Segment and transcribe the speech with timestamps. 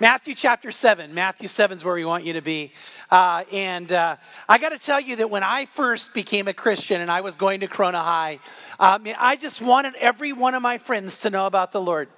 [0.00, 1.12] Matthew chapter 7.
[1.12, 2.72] Matthew 7 is where we want you to be.
[3.10, 4.14] Uh, and uh,
[4.48, 7.34] I got to tell you that when I first became a Christian and I was
[7.34, 8.38] going to Corona High,
[8.78, 12.08] um, I just wanted every one of my friends to know about the Lord.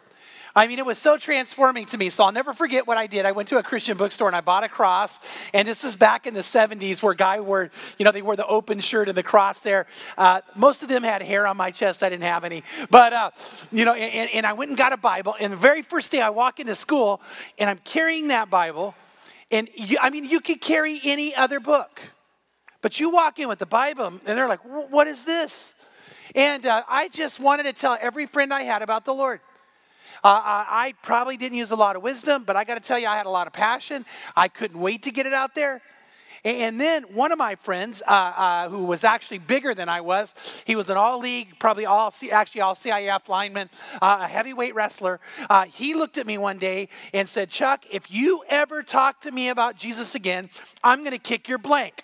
[0.55, 2.11] I mean, it was so transforming to me.
[2.11, 3.25] So I'll never forget what I did.
[3.25, 5.21] I went to a Christian bookstore and I bought a cross.
[5.55, 8.47] And this is back in the 70s where guy wore, you know, they wore the
[8.47, 9.87] open shirt and the cross there.
[10.19, 12.03] Uh, most of them had hair on my chest.
[12.03, 12.65] I didn't have any.
[12.91, 13.31] But, uh,
[13.71, 15.37] you know, and, and I went and got a Bible.
[15.39, 17.21] And the very first day I walk into school
[17.59, 18.95] and I'm carrying that Bible.
[19.51, 22.01] And you, I mean, you could carry any other book.
[22.83, 25.75] But you walk in with the Bible and they're like, what is this?
[26.35, 29.41] And uh, I just wanted to tell every friend I had about the Lord.
[30.23, 33.07] Uh, I probably didn't use a lot of wisdom, but I got to tell you,
[33.07, 34.05] I had a lot of passion.
[34.37, 35.83] I couldn't wait to get it out there.
[36.45, 40.35] And then one of my friends, uh, uh, who was actually bigger than I was,
[40.67, 43.69] he was an all league, probably all, actually all CIF lineman,
[44.01, 45.21] uh, a heavyweight wrestler.
[45.51, 49.31] Uh, he looked at me one day and said, Chuck, if you ever talk to
[49.31, 50.49] me about Jesus again,
[50.83, 52.03] I'm going to kick your blank.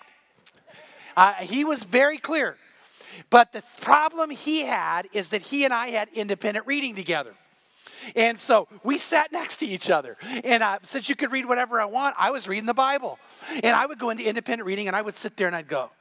[1.15, 2.57] Uh, he was very clear.
[3.31, 7.33] But the problem he had is that he and I had independent reading together.
[8.15, 10.17] And so we sat next to each other.
[10.43, 13.19] And uh, since you could read whatever I want, I was reading the Bible.
[13.63, 15.91] And I would go into independent reading and I would sit there and I'd go,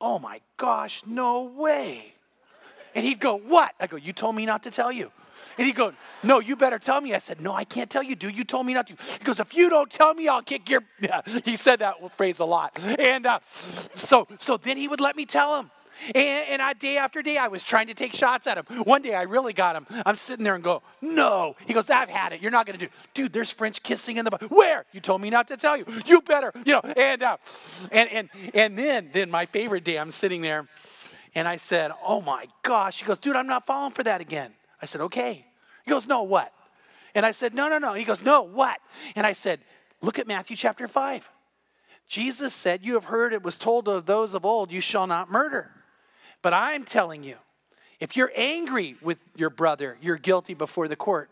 [0.00, 2.14] oh my gosh, no way.
[2.94, 3.74] And he'd go, what?
[3.80, 5.12] I go, you told me not to tell you.
[5.56, 7.14] And he'd go, no, you better tell me.
[7.14, 8.36] I said, no, I can't tell you, dude.
[8.36, 8.94] You told me not to.
[8.94, 10.82] He goes, if you don't tell me, I'll kick your.
[11.00, 12.78] Yeah, he said that phrase a lot.
[12.98, 13.40] And uh,
[13.94, 15.70] so, so then he would let me tell him.
[16.14, 18.64] And, and I, day after day, I was trying to take shots at him.
[18.84, 19.86] One day, I really got him.
[20.06, 21.56] I'm sitting there and go, no.
[21.66, 22.40] He goes, I've had it.
[22.40, 22.90] You're not going to do.
[22.90, 23.14] it.
[23.14, 24.30] Dude, there's French kissing in the.
[24.48, 24.84] Where?
[24.92, 25.84] You told me not to tell you.
[26.06, 26.52] You better.
[26.64, 26.80] You know.
[26.80, 27.36] And uh,
[27.90, 30.66] and and and then then my favorite day, I'm sitting there,
[31.34, 33.00] and I said, oh my gosh.
[33.00, 34.52] He goes, dude, I'm not falling for that again.
[34.80, 35.44] I said, okay.
[35.84, 36.52] He goes, no, what?
[37.14, 37.94] And I said, no, no, no.
[37.94, 38.78] He goes, no, what?
[39.16, 39.60] And I said,
[40.00, 41.28] look at Matthew chapter five.
[42.08, 45.30] Jesus said, You have heard it was told of those of old, you shall not
[45.30, 45.70] murder.
[46.42, 47.36] But I'm telling you,
[48.00, 51.30] if you're angry with your brother, you're guilty before the court.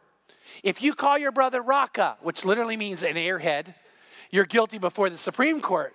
[0.62, 3.74] If you call your brother Raca, which literally means an airhead,
[4.30, 5.94] you're guilty before the Supreme Court.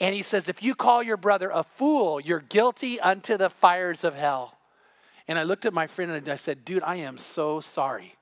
[0.00, 4.04] And he says, if you call your brother a fool, you're guilty unto the fires
[4.04, 4.56] of hell.
[5.26, 8.14] And I looked at my friend and I said, dude, I am so sorry.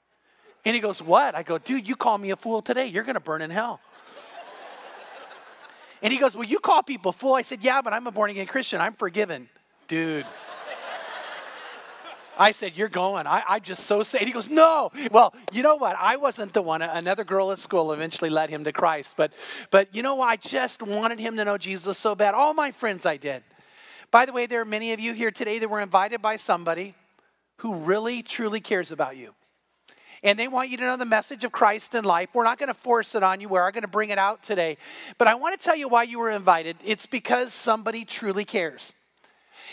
[0.65, 1.37] And he goes, what?
[1.37, 2.87] I go, dude, you call me a fool today.
[2.87, 3.81] You're going to burn in hell.
[6.03, 7.35] and he goes, well, you call people fool.
[7.35, 8.81] I said, yeah, but I'm a born again Christian.
[8.81, 9.49] I'm forgiven.
[9.89, 10.27] Dude.
[12.39, 13.27] I said, You're going.
[13.27, 14.23] I, I just so sad.
[14.23, 14.91] He goes, No.
[15.11, 15.97] Well, you know what?
[15.99, 16.83] I wasn't the one.
[16.83, 19.15] Another girl at school eventually led him to Christ.
[19.17, 19.33] But,
[19.71, 22.35] but you know, I just wanted him to know Jesus so bad.
[22.35, 23.43] All my friends I did.
[24.11, 26.95] By the way, there are many of you here today that were invited by somebody
[27.59, 29.35] who really, truly cares about you.
[30.23, 32.31] And they want you to know the message of Christ in life.
[32.33, 33.49] We're not going to force it on you.
[33.49, 34.77] We're going to bring it out today.
[35.19, 36.77] But I want to tell you why you were invited.
[36.85, 38.95] It's because somebody truly cares.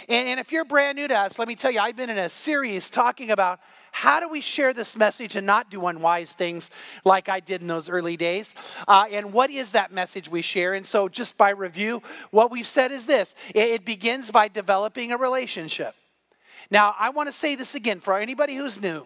[0.10, 2.18] And, and if you're brand new to us, let me tell you, I've been in
[2.18, 3.60] a series talking about
[3.92, 6.72] how do we share this message and not do unwise things
[7.06, 8.56] like I did in those early days?
[8.88, 10.74] Uh, and what is that message we share?
[10.74, 12.02] And so, just by review,
[12.32, 15.94] what we've said is this it, it begins by developing a relationship.
[16.72, 19.06] Now, I want to say this again for anybody who's new.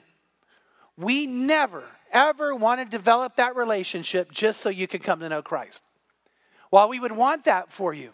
[0.95, 1.83] We never,
[2.13, 5.83] ever want to develop that relationship just so you can come to know Christ.
[6.69, 8.11] While we would want that for you,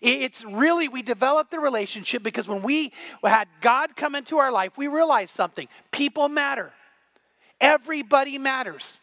[0.00, 4.76] it's really, we developed the relationship because when we had God come into our life,
[4.76, 6.72] we realized something people matter.
[7.60, 9.00] Everybody matters.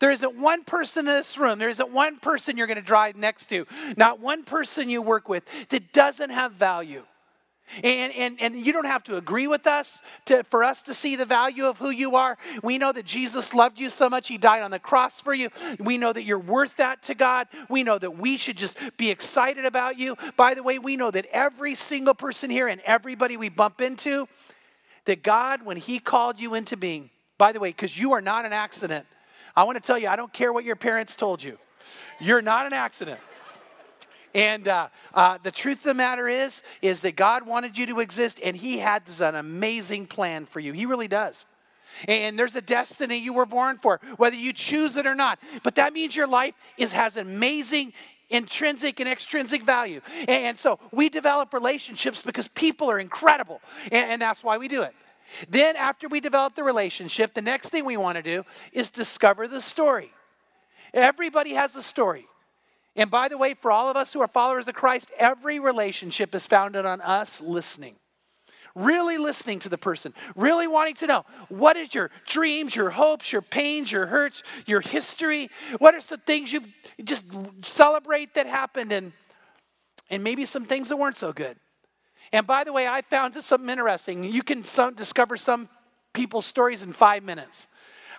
[0.00, 3.16] There isn't one person in this room, there isn't one person you're going to drive
[3.16, 7.04] next to, not one person you work with that doesn't have value.
[7.82, 11.16] And, and, and you don't have to agree with us to, for us to see
[11.16, 12.36] the value of who you are.
[12.62, 15.50] We know that Jesus loved you so much, He died on the cross for you.
[15.78, 17.48] We know that you're worth that to God.
[17.68, 20.16] We know that we should just be excited about you.
[20.36, 24.28] By the way, we know that every single person here and everybody we bump into,
[25.04, 28.44] that God, when He called you into being, by the way, because you are not
[28.44, 29.06] an accident,
[29.56, 31.58] I want to tell you, I don't care what your parents told you.
[32.20, 33.20] You're not an accident.
[34.34, 38.00] And uh, uh, the truth of the matter is, is that God wanted you to
[38.00, 40.72] exist, and He had an amazing plan for you.
[40.72, 41.46] He really does.
[42.06, 45.40] And there's a destiny you were born for, whether you choose it or not.
[45.64, 47.92] But that means your life is has amazing
[48.30, 50.00] intrinsic and extrinsic value.
[50.28, 53.60] And so we develop relationships because people are incredible,
[53.90, 54.94] and that's why we do it.
[55.48, 59.46] Then, after we develop the relationship, the next thing we want to do is discover
[59.46, 60.12] the story.
[60.92, 62.26] Everybody has a story.
[62.96, 66.34] And by the way, for all of us who are followers of Christ, every relationship
[66.34, 67.96] is founded on us listening.
[68.76, 73.32] really listening to the person, really wanting to know what is your dreams, your hopes,
[73.32, 75.50] your pains, your hurts, your history?
[75.78, 76.68] What are some things you've
[77.02, 77.24] just
[77.62, 79.12] celebrate that happened and
[80.10, 81.56] and maybe some things that weren't so good.
[82.32, 84.24] And by the way, I found something interesting.
[84.24, 85.68] You can some, discover some
[86.12, 87.68] people's stories in five minutes.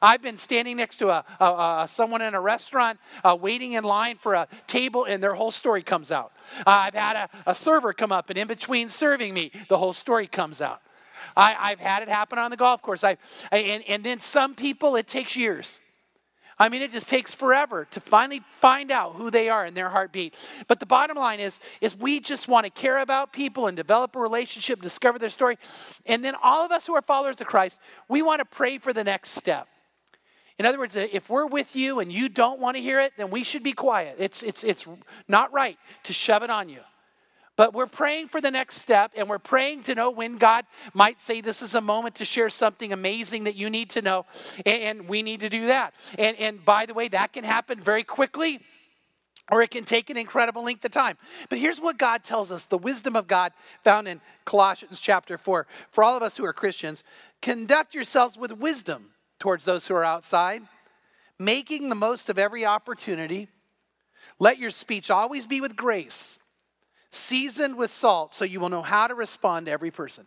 [0.02, 1.46] I've been standing next to a, a,
[1.84, 5.52] a someone in a restaurant uh, waiting in line for a table, and their whole
[5.52, 6.32] story comes out.
[6.60, 9.94] Uh, I've had a, a, server come up, and in between serving me, the whole
[9.94, 10.82] story comes out.
[11.38, 13.04] I, have had it happen on the golf course.
[13.04, 13.18] I,
[13.52, 15.80] and, and then some people, it takes years.
[16.58, 19.90] I mean, it just takes forever to finally find out who they are in their
[19.90, 20.36] heartbeat.
[20.68, 24.16] But the bottom line is, is we just want to care about people and develop
[24.16, 25.58] a relationship, discover their story.
[26.06, 28.94] And then all of us who are followers of Christ, we want to pray for
[28.94, 29.68] the next step.
[30.62, 33.32] In other words, if we're with you and you don't want to hear it, then
[33.32, 34.18] we should be quiet.
[34.20, 34.86] It's, it's, it's
[35.28, 36.82] not right to shove it on you.
[37.56, 41.20] But we're praying for the next step, and we're praying to know when God might
[41.20, 44.28] say this is a moment to share something amazing that you need to know,
[44.64, 45.96] and we need to do that.
[46.20, 48.60] And, and by the way, that can happen very quickly.
[49.50, 51.18] Or it can take an incredible length of time.
[51.50, 53.52] But here's what God tells us the wisdom of God
[53.84, 55.66] found in Colossians chapter 4.
[55.90, 57.04] For all of us who are Christians,
[57.42, 59.10] conduct yourselves with wisdom
[59.42, 60.62] towards those who are outside,
[61.38, 63.50] making the most of every opportunity.
[64.40, 66.40] Let your speech always be with grace
[67.12, 70.26] seasoned with salt so you will know how to respond to every person.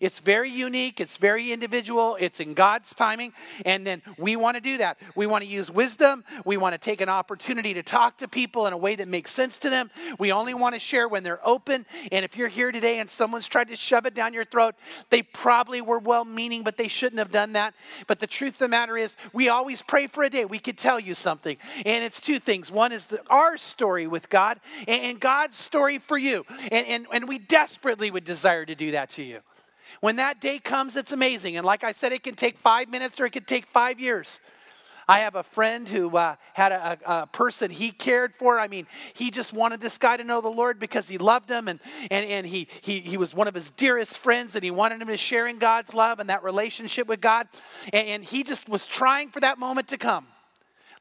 [0.00, 3.32] It's very unique, it's very individual, it's in God's timing.
[3.64, 4.98] And then we want to do that.
[5.14, 6.24] We want to use wisdom.
[6.44, 9.30] We want to take an opportunity to talk to people in a way that makes
[9.30, 9.90] sense to them.
[10.18, 11.86] We only want to share when they're open.
[12.10, 14.74] And if you're here today and someone's tried to shove it down your throat,
[15.10, 17.74] they probably were well meaning, but they shouldn't have done that.
[18.06, 20.44] But the truth of the matter is, we always pray for a day.
[20.44, 21.56] We could tell you something.
[21.84, 25.98] And it's two things one is the, our story with God, and, and God's story
[25.98, 26.44] for you.
[26.70, 29.40] And, and, and we desperately would desire to do that to you.
[30.00, 31.56] When that day comes, it's amazing.
[31.56, 34.40] And like I said, it can take five minutes or it can take five years.
[35.08, 38.58] I have a friend who uh, had a, a, person he cared for.
[38.58, 41.68] I mean, he just wanted this guy to know the Lord because he loved him
[41.68, 41.80] and,
[42.10, 45.08] and, and he, he, he was one of his dearest friends and he wanted him
[45.08, 47.48] to share in God's love and that relationship with God.
[47.92, 50.26] And, and he just was trying for that moment to come.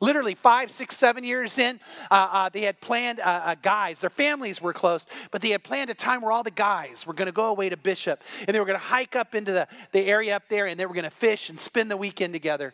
[0.02, 4.00] Literally five, six, seven years in, uh, uh, they had planned uh, uh, guys.
[4.00, 7.14] Their families were close, but they had planned a time where all the guys were
[7.14, 9.68] going to go away to Bishop and they were going to hike up into the,
[9.92, 12.74] the area up there and they were going to fish and spend the weekend together.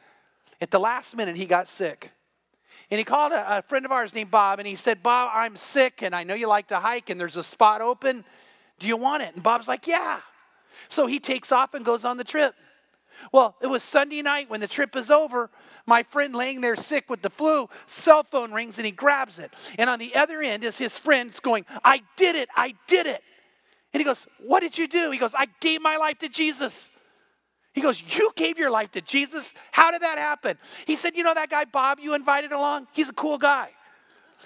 [0.62, 2.12] At the last minute, he got sick.
[2.90, 5.58] And he called a, a friend of ours named Bob and he said, Bob, I'm
[5.58, 8.24] sick and I know you like to hike and there's a spot open.
[8.80, 9.34] Do you want it?
[9.34, 10.22] And Bob's like, Yeah.
[10.88, 12.56] So he takes off and goes on the trip.
[13.32, 15.50] Well, it was Sunday night when the trip is over.
[15.86, 19.52] My friend laying there sick with the flu, cell phone rings and he grabs it.
[19.78, 23.24] And on the other end is his friends going, I did it, I did it.
[23.94, 25.12] And he goes, What did you do?
[25.12, 26.92] He goes, I gave my life to Jesus.
[27.74, 29.54] He goes, You gave your life to Jesus?
[29.72, 30.58] How did that happen?
[30.86, 32.88] He said, You know that guy Bob you invited along?
[32.92, 33.70] He's a cool guy.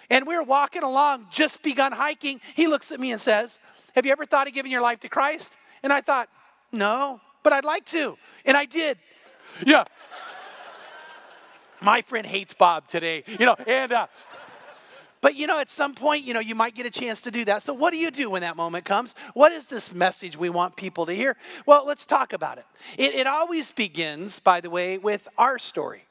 [0.09, 2.39] And we were walking along, just begun hiking.
[2.55, 3.59] He looks at me and says,
[3.95, 5.57] Have you ever thought of giving your life to Christ?
[5.81, 6.29] And I thought,
[6.71, 8.17] No, but I'd like to.
[8.45, 8.97] And I did.
[9.65, 9.83] Yeah.
[11.81, 14.07] My friend hates Bob today, you know, and, uh,
[15.21, 17.45] but you know, at some point, you know, you might get a chance to do
[17.45, 17.61] that.
[17.61, 19.13] So, what do you do when that moment comes?
[19.33, 21.37] What is this message we want people to hear?
[21.65, 22.65] Well, let's talk about it.
[22.97, 26.05] It, it always begins, by the way, with our story.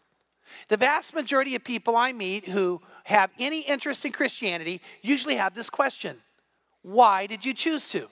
[0.68, 5.54] The vast majority of people I meet who have any interest in Christianity usually have
[5.54, 6.18] this question
[6.82, 8.08] Why did you choose to?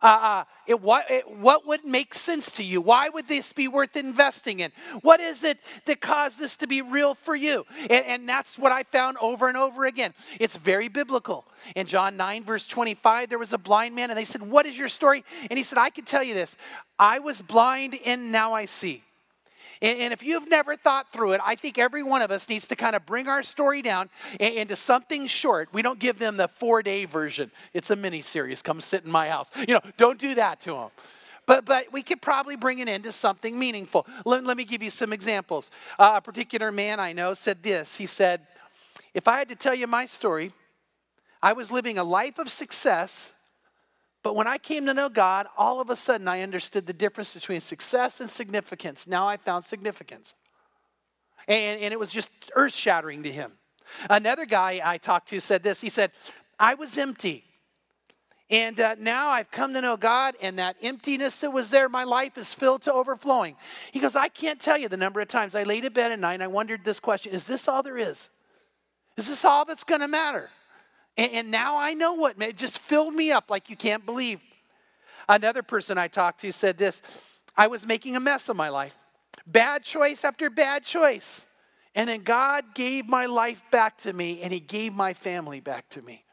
[0.00, 2.80] Uh, uh, it, what, it, what would make sense to you?
[2.80, 4.70] Why would this be worth investing in?
[5.02, 7.64] What is it that caused this to be real for you?
[7.90, 10.14] And, and that's what I found over and over again.
[10.38, 11.44] It's very biblical.
[11.74, 14.78] In John 9, verse 25, there was a blind man, and they said, What is
[14.78, 15.24] your story?
[15.50, 16.56] And he said, I can tell you this
[16.98, 19.02] I was blind, and now I see.
[19.80, 22.66] And, and, if you've never thought through it, I think every one of us needs
[22.68, 25.68] to kind of bring our story down into something short.
[25.72, 27.50] We don't give them the four day version.
[27.72, 28.62] It's a mini series.
[28.62, 29.50] Come sit in my house.
[29.56, 30.90] You know, don't do that to them.
[31.46, 34.06] But, but we could probably bring it into something meaningful.
[34.26, 35.70] Let, let me give you some examples.
[35.98, 37.96] Uh, a particular man I know said this.
[37.96, 38.42] He said,
[39.14, 40.52] If I had to tell you my story,
[41.42, 43.32] I was living a life of success
[44.22, 47.34] but when I came to know God, all of a sudden I understood the difference
[47.34, 49.06] between success and significance.
[49.06, 50.34] Now I found significance.
[51.46, 53.52] And, and it was just earth shattering to him.
[54.10, 56.12] Another guy I talked to said this He said,
[56.58, 57.44] I was empty.
[58.50, 62.04] And uh, now I've come to know God, and that emptiness that was there, my
[62.04, 63.56] life is filled to overflowing.
[63.92, 66.18] He goes, I can't tell you the number of times I laid in bed at
[66.18, 68.30] night and I wondered this question Is this all there is?
[69.16, 70.50] Is this all that's going to matter?
[71.18, 74.42] And, and now I know what it just filled me up like you can't believe.
[75.28, 77.02] Another person I talked to said this
[77.56, 78.96] I was making a mess of my life,
[79.46, 81.44] bad choice after bad choice.
[81.94, 85.88] And then God gave my life back to me and He gave my family back
[85.90, 86.24] to me.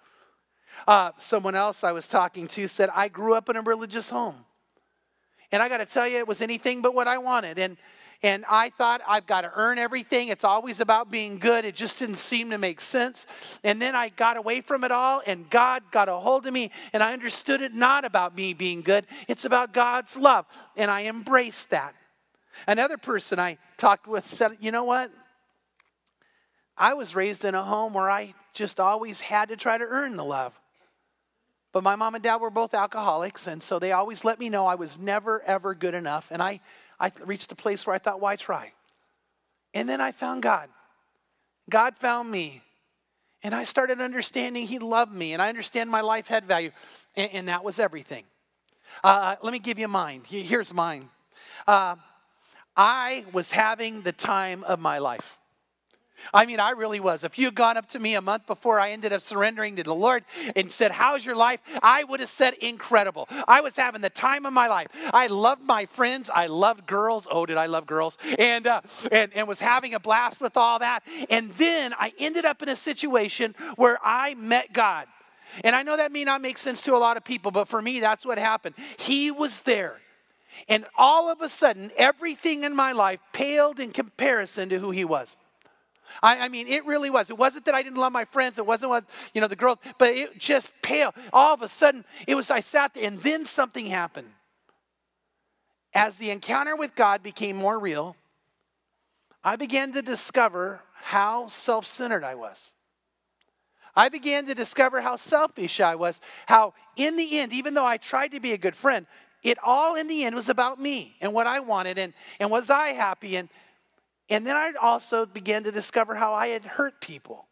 [0.88, 4.36] Uh, someone else I was talking to said, I grew up in a religious home.
[5.51, 7.58] And I got to tell you, it was anything but what I wanted.
[7.58, 7.77] And,
[8.25, 10.29] and I thought I've got to earn everything.
[10.29, 11.63] It's always about being good.
[11.63, 13.27] It just didn't seem to make sense.
[13.63, 16.72] And then I got away from it all, and God got a hold of me,
[16.91, 19.05] and I understood it not about me being good.
[19.27, 20.48] It's about God's love.
[20.75, 21.94] And I embraced that.
[22.67, 25.12] Another person I talked with said, You know what?
[26.75, 30.15] I was raised in a home where I just always had to try to earn
[30.15, 30.60] the love.
[31.75, 34.65] But my mom and dad were both alcoholics, and so they always let me know
[34.65, 36.27] I was never, ever good enough.
[36.32, 36.62] And I,
[36.99, 38.71] I reached a place where I thought, why try?
[39.73, 40.69] And then I found God.
[41.69, 42.61] God found me.
[43.43, 46.71] And I started understanding He loved me, and I understand my life had value.
[47.15, 48.23] And, and that was everything.
[49.03, 50.23] Uh, uh let me give you mine.
[50.25, 51.09] Here's mine.
[51.67, 51.95] Uh,
[52.75, 55.37] I was having the time of my life.
[56.34, 57.24] I mean, I really was.
[57.24, 59.84] If you had gone up to me a month before I ended up surrendering to
[59.84, 60.24] the Lord
[60.55, 61.60] and said, How's your life?
[61.82, 63.27] I would have said, Incredible.
[63.48, 64.88] I was having the time of my life.
[65.13, 66.29] I loved my friends.
[66.34, 67.27] I loved girls.
[67.29, 68.17] Oh, did I love girls?
[68.38, 71.03] And, uh, and, and was having a blast with all that.
[71.29, 75.08] And then I ended up in a situation where I met God.
[75.63, 77.82] And I know that may not make sense to a lot of people, but for
[77.82, 78.75] me, that's what happened.
[78.98, 80.00] He was there.
[80.67, 85.05] And all of a sudden, everything in my life paled in comparison to who he
[85.05, 85.38] was.
[86.22, 87.29] I, I, mean, it really was.
[87.29, 88.57] It wasn't that I didn't love my friends.
[88.57, 91.13] It wasn't what, you know, the girls, but it just pale.
[91.34, 94.29] All of a sudden, it was, I sat there and then something happened.
[95.93, 98.15] As the encounter with God became more real,
[99.43, 102.74] I began to discover how self centered I was.
[103.95, 107.98] I began to discover how selfish I was, how in the end, even though I
[107.98, 109.05] tried to be a good friend,
[109.41, 112.69] it all in the end was about me and what I wanted and, and was
[112.69, 113.48] I happy and
[114.29, 117.48] and then I also began to discover how I had hurt people,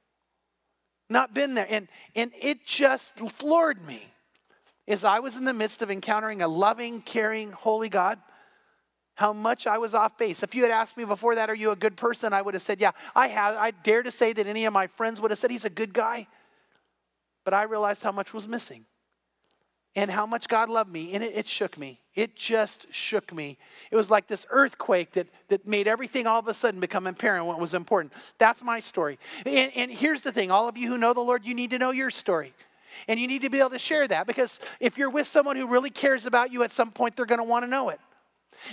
[1.10, 1.68] not been there.
[1.70, 4.04] And, and it just floored me
[4.88, 8.20] as I was in the midst of encountering a loving, caring, holy God,
[9.16, 10.42] how much I was off base.
[10.42, 12.34] If you had asked me before that, are you a good person?
[12.34, 13.56] I would have said, yeah, I have.
[13.56, 15.94] I dare to say that any of my friends would have said he's a good
[15.94, 16.28] guy.
[17.46, 18.86] But I realized how much was missing
[19.96, 21.14] and how much God loved me.
[21.14, 22.00] And it, it, shook me.
[22.16, 23.58] It just shook me.
[23.92, 27.46] It was like this earthquake that, that made everything all of a sudden become apparent
[27.46, 28.14] what was important.
[28.40, 29.20] That's my story.
[29.46, 31.78] And, and here's the thing all of you who know the Lord, you need to
[31.78, 32.54] know your story.
[33.08, 35.68] And you need to be able to share that because if you're with someone who
[35.68, 38.00] really cares about you, at some point they're going to want to know it.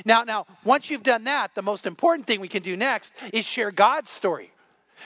[0.04, 3.46] Now, now, once you've done that, the most important thing we can do next is
[3.46, 4.52] share God's story.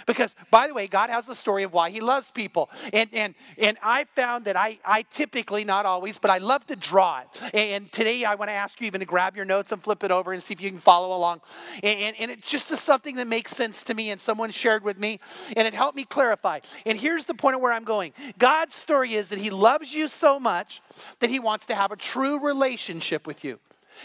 [0.06, 2.70] Because, by the way, God has a story of why He loves people.
[2.92, 6.76] And, and, and I found that I, I typically, not always, but I love to
[6.76, 7.54] draw it.
[7.54, 10.10] And today I want to ask you even to grab your notes and flip it
[10.10, 11.40] over and see if you can follow along.
[11.82, 14.84] And, and, and it just is something that makes sense to me and someone shared
[14.84, 15.20] with me,
[15.56, 16.60] and it helped me clarify.
[16.86, 20.08] And here's the point of where I'm going God's story is that He loves you
[20.08, 20.80] so much
[21.20, 23.58] that He wants to have a true relationship with you.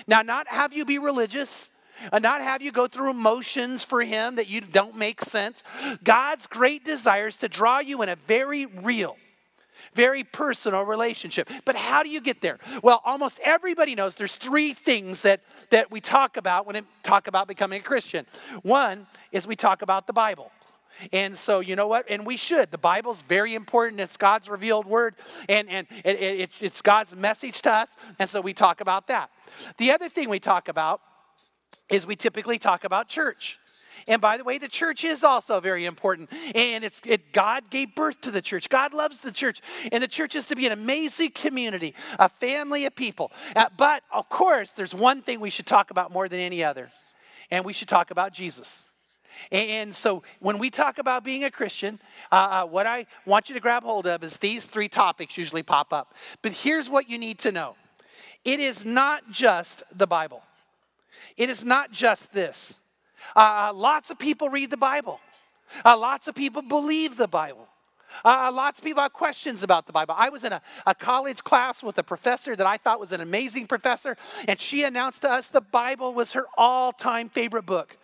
[0.08, 1.72] Now, not have you be religious
[2.12, 5.64] and not have you go through emotions for Him that you don't make sense.
[6.04, 9.18] God's great desire is to draw you in a very real,
[9.94, 11.50] very personal relationship.
[11.66, 12.60] But how do you get there?
[12.84, 17.28] Well, almost everybody knows there's three things that, that we talk about when we talk
[17.28, 18.26] about becoming a Christian.
[18.64, 20.52] One is we talk about the Bible.
[21.14, 22.06] And so, you know what?
[22.10, 22.72] And we should.
[22.72, 24.02] The Bible's very important.
[24.02, 25.16] It's God's revealed word,
[25.48, 27.96] and, and it, it, it's God's message to us.
[28.20, 29.30] And so we talk about that.
[29.78, 31.02] The other thing we talk about
[31.90, 33.60] is we typically talk about church.
[34.08, 36.30] And by the way, the church is also very important.
[36.56, 38.70] And it's it, God gave birth to the church.
[38.70, 39.62] God loves the church.
[39.92, 43.32] And the church is to be an amazing community, a family of people.
[43.56, 46.92] Uh, but of course, there's one thing we should talk about more than any other.
[47.52, 48.90] And we should talk about Jesus.
[49.52, 52.00] And so when we talk about being a Christian,
[52.32, 55.64] uh, uh, what I want you to grab hold of is these three topics usually
[55.64, 56.14] pop up.
[56.42, 57.76] But here's what you need to know
[58.46, 60.44] it is not just the Bible.
[61.38, 62.80] It is not just this.
[63.36, 65.20] Uh, uh, lots of people read the Bible,
[65.86, 67.68] uh, lots of people believe the Bible.
[68.26, 70.16] Uh, uh, lots of people have questions about the Bible.
[70.18, 73.22] I was in a, a college class with a professor that I thought was an
[73.22, 77.98] amazing professor, and she announced to us the Bible was her all time favorite book.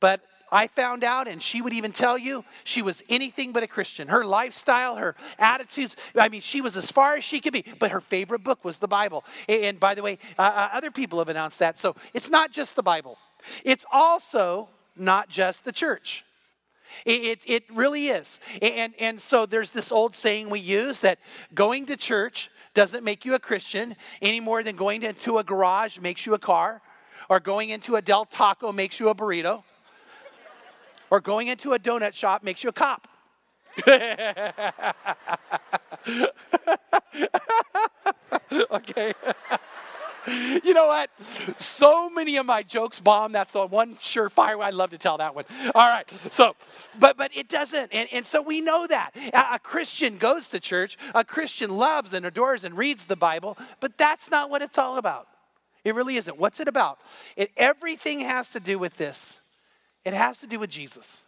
[0.00, 0.20] But
[0.52, 4.08] I found out, and she would even tell you, she was anything but a Christian.
[4.08, 7.90] Her lifestyle, her attitudes, I mean, she was as far as she could be, but
[7.90, 9.24] her favorite book was the Bible.
[9.48, 11.78] And by the way, uh, uh, other people have announced that.
[11.78, 13.16] So it's not just the Bible,
[13.64, 16.24] it's also not just the church.
[17.06, 18.38] It, it, it really is.
[18.60, 21.18] And, and so there's this old saying we use that
[21.54, 25.98] going to church doesn't make you a Christian any more than going into a garage
[25.98, 26.82] makes you a car,
[27.30, 29.62] or going into a Del Taco makes you a burrito,
[31.12, 33.06] or going into a donut shop makes you a cop.
[38.70, 39.12] okay.
[40.64, 41.10] you know what?
[41.58, 43.30] So many of my jokes bomb.
[43.32, 44.64] That's the one surefire.
[44.64, 45.44] I love to tell that one.
[45.74, 46.10] All right.
[46.30, 46.56] So,
[46.98, 50.58] but but it doesn't, and, and so we know that a, a Christian goes to
[50.60, 50.96] church.
[51.14, 53.58] A Christian loves and adores and reads the Bible.
[53.80, 55.28] But that's not what it's all about.
[55.84, 56.38] It really isn't.
[56.38, 57.00] What's it about?
[57.36, 59.41] It everything has to do with this.
[60.04, 61.22] It has to do with Jesus.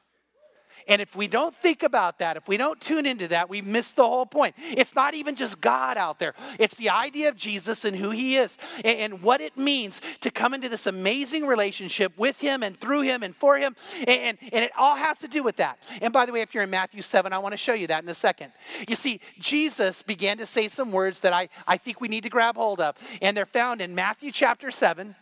[0.87, 3.93] And if we don't think about that, if we don't tune into that, we miss
[3.93, 4.54] the whole point.
[4.59, 8.37] It's not even just God out there, it's the idea of Jesus and who he
[8.37, 13.02] is and, what it means to come into this amazing relationship with him and through
[13.02, 13.76] him and for him.
[14.07, 15.78] And, and it all has to do with that.
[16.02, 18.02] And by the way, if you're in Matthew 7, I want to show you that
[18.02, 18.52] in a second.
[18.88, 22.28] You see, Jesus began to say some words that I, I think we need to
[22.28, 22.97] grab hold of.
[23.23, 25.14] And they're found in Matthew chapter 7,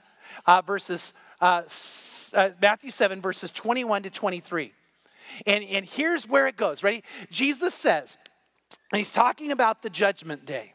[0.47, 1.13] uh, verses.
[1.41, 1.63] Uh,
[2.35, 4.73] uh, Matthew 7, verses 21 to 23.
[5.47, 6.83] And, and here's where it goes.
[6.83, 7.03] Ready?
[7.31, 8.19] Jesus says,
[8.91, 10.75] and he's talking about the judgment day.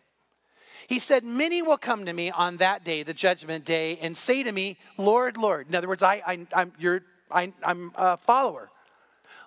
[0.88, 4.42] He said, Many will come to me on that day, the judgment day, and say
[4.44, 5.68] to me, Lord, Lord.
[5.68, 8.70] In other words, I, I, I'm, your, I, I'm a follower.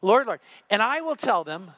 [0.03, 0.41] Lord, Lord.
[0.69, 1.73] And I will tell them,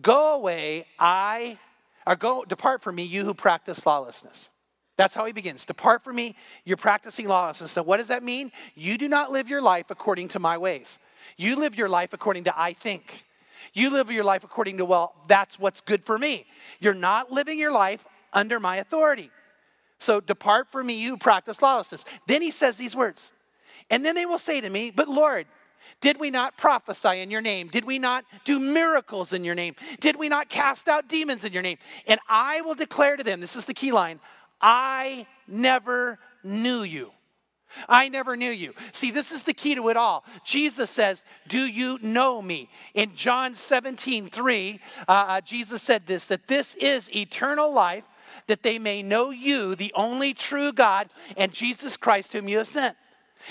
[0.00, 1.58] Go away, I,
[2.06, 4.48] or go, depart from me, you who practice lawlessness.
[4.96, 5.64] That's how he begins.
[5.64, 7.72] Depart from me, you're practicing lawlessness.
[7.72, 8.52] So, what does that mean?
[8.74, 10.98] You do not live your life according to my ways.
[11.36, 13.24] You live your life according to I think.
[13.72, 16.46] You live your life according to, well, that's what's good for me.
[16.80, 19.30] You're not living your life under my authority.
[19.98, 22.04] So depart from me, you practice lawlessness.
[22.26, 23.30] Then he says these words.
[23.88, 25.46] And then they will say to me, But Lord,
[26.00, 27.68] did we not prophesy in your name?
[27.68, 29.76] Did we not do miracles in your name?
[30.00, 31.78] Did we not cast out demons in your name?
[32.06, 34.20] And I will declare to them, this is the key line,
[34.62, 37.12] I never knew you.
[37.88, 38.74] I never knew you.
[38.92, 40.24] See, this is the key to it all.
[40.44, 42.68] Jesus says, Do you know me?
[42.94, 48.04] In John 17, 3, uh, uh, Jesus said this that this is eternal life,
[48.46, 52.68] that they may know you, the only true God, and Jesus Christ, whom you have
[52.68, 52.96] sent.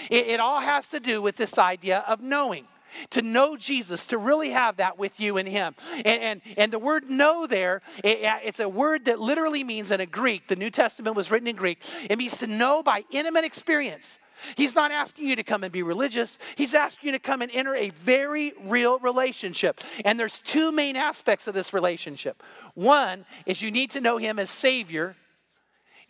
[0.10, 2.68] It, it all has to do with this idea of knowing
[3.12, 5.76] to know Jesus, to really have that with you and Him.
[6.06, 10.00] And, and, and the word know there, it, it's a word that literally means in
[10.00, 13.44] a Greek, the New Testament was written in Greek, it means to know by intimate
[13.44, 14.20] experience.
[14.56, 16.38] He's not asking you to come and be religious.
[16.56, 19.80] He's asking you to come and enter a very real relationship.
[20.04, 22.42] And there's two main aspects of this relationship.
[22.74, 25.16] One is you need to know him as Savior,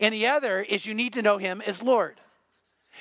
[0.00, 2.18] and the other is you need to know him as Lord.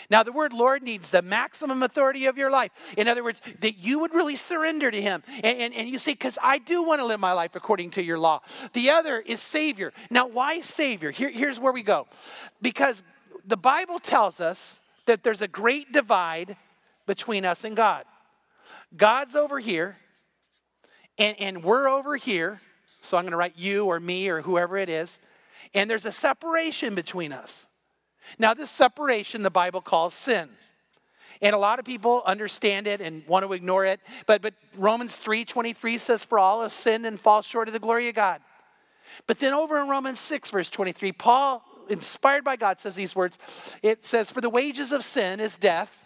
[0.09, 2.71] Now, the word Lord needs the maximum authority of your life.
[2.97, 5.23] In other words, that you would really surrender to Him.
[5.43, 8.03] And, and, and you say, because I do want to live my life according to
[8.03, 8.41] your law.
[8.73, 9.93] The other is Savior.
[10.09, 11.11] Now, why Savior?
[11.11, 12.07] Here, here's where we go.
[12.61, 13.03] Because
[13.45, 16.55] the Bible tells us that there's a great divide
[17.05, 18.05] between us and God.
[18.95, 19.97] God's over here,
[21.17, 22.61] and, and we're over here.
[23.01, 25.19] So I'm going to write you or me or whoever it is.
[25.73, 27.67] And there's a separation between us.
[28.37, 30.49] Now, this separation the Bible calls sin.
[31.41, 33.99] And a lot of people understand it and want to ignore it.
[34.27, 37.79] But, but Romans 3 23 says, For all have sinned and fall short of the
[37.79, 38.41] glory of God.
[39.27, 43.37] But then over in Romans 6, verse 23, Paul, inspired by God, says these words.
[43.81, 46.00] It says, For the wages of sin is death,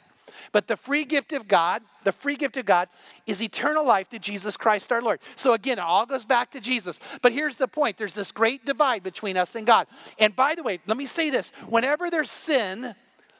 [0.51, 2.89] but the free gift of God, the free gift of God
[3.25, 5.19] is eternal life to Jesus Christ our Lord.
[5.35, 6.99] So again, it all goes back to Jesus.
[7.21, 9.87] But here's the point there's this great divide between us and God.
[10.19, 12.95] And by the way, let me say this whenever there's sin,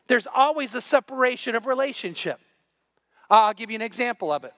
[0.07, 2.39] there's always a separation of relationship.
[3.29, 4.53] I'll give you an example of it.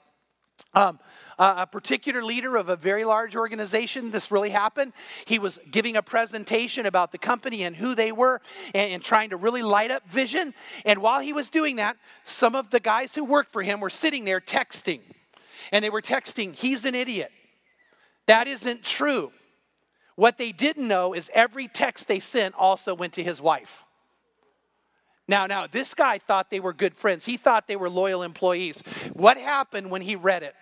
[0.73, 0.99] Um,
[1.39, 4.93] a particular leader of a very large organization, this really happened.
[5.25, 8.41] He was giving a presentation about the company and who they were
[8.73, 10.55] and, and, trying to really light up vision.
[10.83, 13.91] And while he was doing that, some of the guys who worked for him were
[13.91, 15.01] sitting there texting.
[15.71, 17.31] And they were texting, he's an idiot.
[18.25, 19.31] That isn't true.
[20.15, 23.83] What they didn't know is every text they sent also went to his wife.
[25.27, 27.25] Now, now, this guy thought they were good friends.
[27.25, 28.81] He thought they were loyal employees.
[29.13, 30.55] What happened when he read it?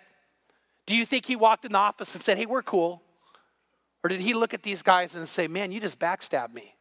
[0.86, 3.02] Do you think he walked in the office and said, Hey, we're cool?
[4.02, 6.74] Or did he look at these guys and say, Man, you just backstabbed me?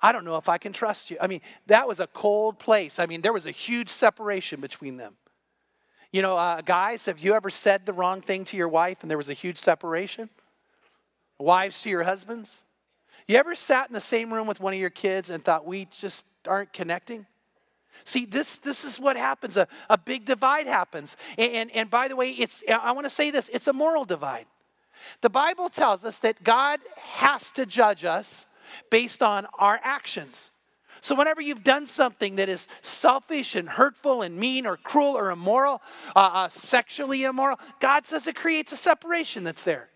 [0.00, 1.16] I don't know if I can trust you.
[1.20, 3.00] I mean, that was a cold place.
[3.00, 5.14] I mean, there was a huge separation between them.
[6.12, 9.10] You know, uh, guys, have you ever said the wrong thing to your wife and
[9.10, 10.30] there was a huge separation?
[11.38, 12.64] Wives to your husbands?
[13.28, 15.84] You ever sat in the same room with one of your kids and thought, we
[15.84, 17.26] just aren't connecting?
[18.04, 19.58] See, this, this is what happens.
[19.58, 21.16] A, a big divide happens.
[21.36, 24.06] And, and, and by the way, it's, I want to say this it's a moral
[24.06, 24.46] divide.
[25.20, 28.46] The Bible tells us that God has to judge us
[28.90, 30.50] based on our actions.
[31.00, 35.30] So, whenever you've done something that is selfish and hurtful and mean or cruel or
[35.30, 35.80] immoral,
[36.16, 39.90] uh, uh, sexually immoral, God says it creates a separation that's there.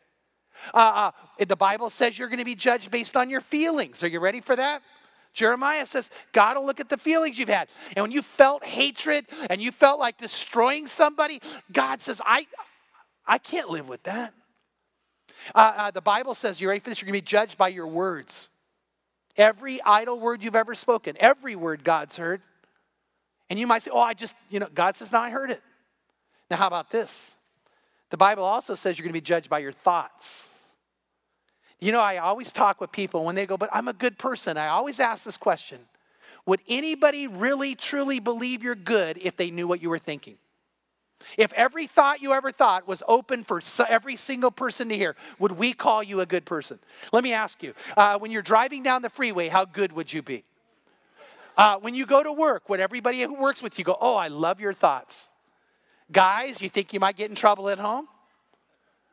[0.72, 4.03] Uh, uh the Bible says you're going to be judged based on your feelings.
[4.03, 4.83] Are you ready for that?
[5.33, 7.68] Jeremiah says God will look at the feelings you've had.
[7.96, 11.40] And when you felt hatred and you felt like destroying somebody,
[11.72, 12.46] God says, I,
[13.27, 14.35] I can't live with that.
[15.55, 17.01] Uh, uh, the Bible says, you're ready for this?
[17.01, 18.48] You're going to be judged by your words.
[19.37, 22.42] Every idle word you've ever spoken, every word God's heard.
[23.48, 25.62] And you might say, oh, I just, you know, God says, no, I heard it.
[26.51, 27.35] Now, how about this?
[28.11, 30.51] The Bible also says you're going to be judged by your thoughts.
[31.82, 34.56] You know, I always talk with people when they go, but I'm a good person.
[34.56, 35.80] I always ask this question
[36.46, 40.36] Would anybody really, truly believe you're good if they knew what you were thinking?
[41.36, 45.52] If every thought you ever thought was open for every single person to hear, would
[45.52, 46.78] we call you a good person?
[47.12, 50.22] Let me ask you uh, when you're driving down the freeway, how good would you
[50.22, 50.44] be?
[51.56, 54.28] Uh, when you go to work, would everybody who works with you go, Oh, I
[54.28, 55.30] love your thoughts?
[56.12, 58.06] Guys, you think you might get in trouble at home?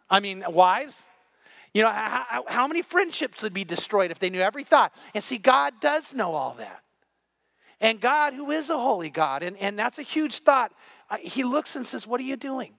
[0.08, 1.08] I mean, wives?
[1.74, 4.94] You know, how, how many friendships would be destroyed if they knew every thought?
[5.14, 6.84] And see, God does know all that.
[7.82, 10.74] And God, who is a holy God, and, and that's a huge thought
[11.10, 12.74] uh, he looks and says, What are you doing?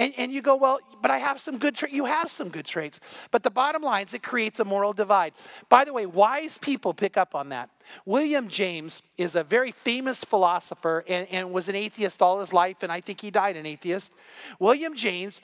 [0.00, 1.94] And, and you go, Well, but I have some good traits.
[1.94, 3.00] You have some good traits.
[3.30, 5.32] But the bottom line is it creates a moral divide.
[5.68, 7.70] By the way, wise people pick up on that.
[8.04, 12.82] William James is a very famous philosopher and, and was an atheist all his life,
[12.82, 14.12] and I think he died an atheist.
[14.58, 15.40] William James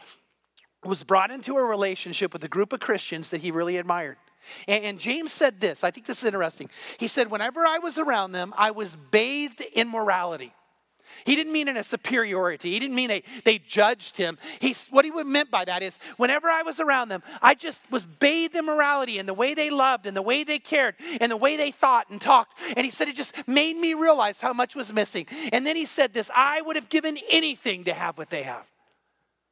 [0.84, 4.16] was brought into a relationship with a group of Christians that he really admired.
[4.68, 6.68] And, and, James said this, I think this is interesting.
[6.98, 10.52] He said, Whenever I was around them, I was bathed in morality.
[11.24, 12.72] He didn't mean in a superiority.
[12.72, 14.38] He didn't mean they, they judged him.
[14.60, 18.04] He, what he meant by that is whenever I was around them, I just was
[18.04, 21.36] bathed in morality and the way they loved and the way they cared and the
[21.36, 22.58] way they thought and talked.
[22.76, 25.26] And he said it just made me realize how much was missing.
[25.52, 28.64] And then he said this I would have given anything to have what they have.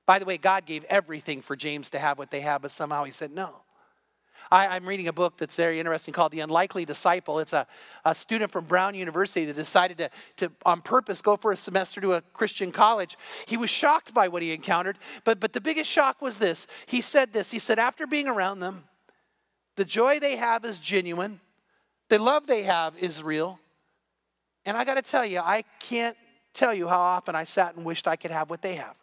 [0.07, 3.05] By the way, God gave everything for James to have what they have, but somehow
[3.05, 3.63] he said no.
[4.51, 7.39] I, am reading a book that's very interesting called The Unlikely Disciple.
[7.39, 7.67] It's a,
[8.05, 12.01] a student from Brown University that decided to, to, on purpose, go for a semester
[12.01, 13.17] to a Christian college.
[13.47, 16.67] He was shocked by what he encountered, but, but the biggest shock was this.
[16.87, 18.85] He said this He said, after being around them,
[19.77, 21.41] the joy they have is genuine,
[22.09, 23.59] the love they have is real.
[24.65, 26.17] And I got to tell you, I can't
[26.53, 28.97] tell you how often I sat and wished I could have what they have.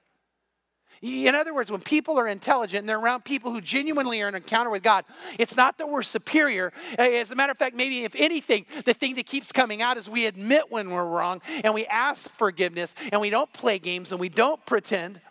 [1.02, 4.36] In other words, when people are intelligent and they're around people who genuinely are in
[4.36, 5.06] encounter with God,
[5.38, 6.74] it's not that we're superior.
[6.98, 9.98] Eh, as a matter of fact, maybe if anything, the thing that keeps coming out
[9.98, 14.12] is we admit when we're wrong and we ask forgiveness and we don't play games
[14.12, 15.22] and we don't pretend.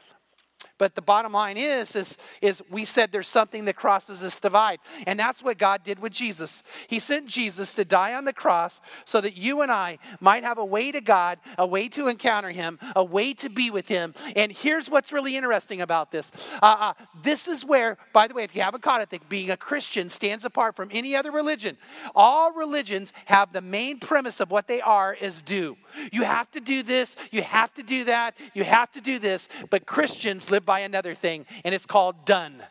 [0.78, 4.78] But the bottom line is, is, is we said there's something that crosses this divide.
[5.06, 6.62] And that's what God did with Jesus.
[6.86, 10.58] He sent Jesus to die on the cross so that you and I might have
[10.58, 14.14] a way to God, a way to encounter Him, a way to be with Him.
[14.36, 16.30] And here's what's really interesting about this.
[16.62, 19.50] Uh, uh, this is where, by the way, if you haven't caught it, that being
[19.50, 21.76] a Christian stands apart from any other religion.
[22.14, 25.76] All religions have the main premise of what they are is do.
[26.12, 29.48] You have to do this, you have to do that, you have to do this.
[29.70, 32.62] But Christians live by another thing, and it's called done.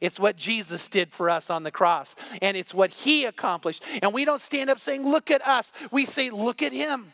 [0.00, 3.84] It's what Jesus did for us on the cross, and it's what He accomplished.
[4.02, 5.72] And we don't stand up saying, Look at us.
[5.92, 7.12] We say, Look at Him.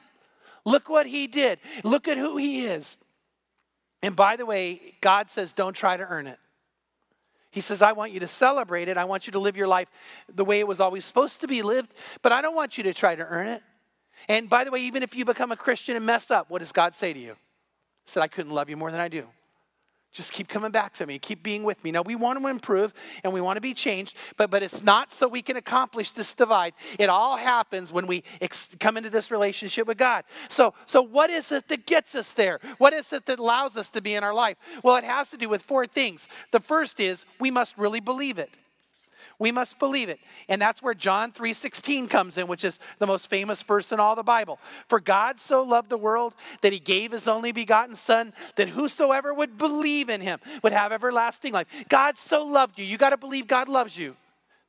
[0.64, 1.58] Look what He did.
[1.84, 2.98] Look at who He is.
[4.00, 6.38] And by the way, God says, Don't try to earn it.
[7.50, 8.96] He says, I want you to celebrate it.
[8.96, 9.88] I want you to live your life
[10.34, 11.92] the way it was always supposed to be lived,
[12.22, 13.62] but I don't want you to try to earn it.
[14.30, 16.72] And by the way, even if you become a Christian and mess up, what does
[16.72, 17.32] God say to you?
[17.32, 19.26] He said, I couldn't love you more than I do.
[20.12, 21.18] Just keep coming back to me.
[21.18, 21.90] Keep being with me.
[21.90, 22.92] Now, we want to improve
[23.24, 26.34] and we want to be changed, but, but it's not so we can accomplish this
[26.34, 26.74] divide.
[26.98, 30.24] It all happens when we ex- come into this relationship with God.
[30.48, 32.60] So, so, what is it that gets us there?
[32.76, 34.58] What is it that allows us to be in our life?
[34.82, 36.28] Well, it has to do with four things.
[36.50, 38.50] The first is we must really believe it.
[39.42, 40.20] We must believe it.
[40.48, 44.14] And that's where John 3:16 comes in, which is the most famous verse in all
[44.14, 44.60] the Bible.
[44.88, 49.34] For God so loved the world that he gave his only begotten son that whosoever
[49.34, 51.66] would believe in him would have everlasting life.
[51.88, 52.84] God so loved you.
[52.84, 54.14] You got to believe God loves you.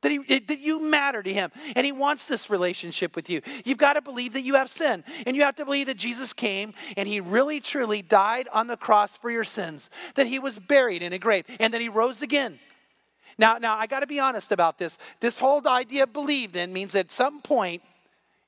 [0.02, 3.42] That, he, that you matter to him and he wants this relationship with you.
[3.64, 6.32] You've got to believe that you have sin and you have to believe that Jesus
[6.32, 10.58] came and he really truly died on the cross for your sins, that he was
[10.58, 12.58] buried in a grave and that he rose again.
[13.38, 14.98] Now, now I got to be honest about this.
[15.20, 17.82] This whole idea of believe then means at some point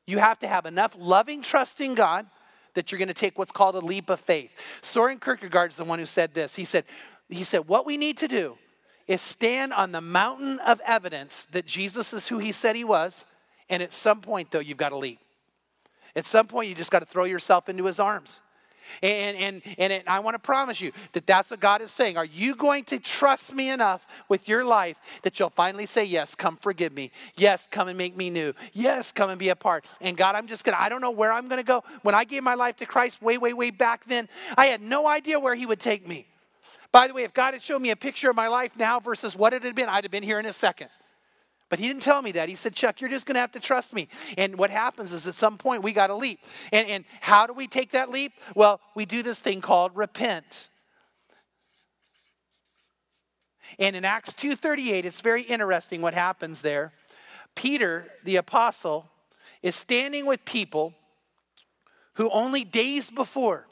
[0.07, 2.27] you have to have enough loving trust in God
[2.75, 4.51] that you're going to take what's called a leap of faith.
[4.83, 6.55] Soren Kierkegaard is the one who said this.
[6.55, 6.85] He said,
[7.29, 8.57] he said, what we need to do
[9.09, 13.25] is stand on the mountain of evidence that Jesus is who he said he was.
[13.69, 15.19] And at some point, though, you've got to leap.
[16.15, 18.41] At some point, you just got to throw yourself into his arms.
[19.03, 22.17] And, and, and it, I want to promise you that that's what God is saying.
[22.17, 26.35] Are you going to trust me enough with your life that you'll finally say, Yes,
[26.35, 27.11] come forgive me.
[27.37, 28.53] Yes, come and make me new.
[28.73, 29.85] Yes, come and be a part.
[30.01, 31.85] And God, I'm just going to, I don't know where I'm going to go.
[32.03, 35.07] When I gave my life to Christ way, way, way back then, I had no
[35.07, 36.27] idea where He would take me.
[36.93, 39.37] By the way, if God had shown me a picture of my life now versus
[39.37, 40.89] what it had been, I'd have been here in a second.
[41.69, 42.49] But he didn't tell me that.
[42.49, 44.09] He said, Chuck, you're just going to have to trust me.
[44.39, 46.41] And what happens is at some point we got to leap.
[46.73, 48.33] And, and how do we take that leap?
[48.55, 50.69] Well, we do this thing called repent.
[53.79, 56.93] And in Acts 2:38, it's very interesting what happens there.
[57.57, 59.11] Peter, the apostle,
[59.63, 60.95] is standing with people
[62.15, 63.67] who only days before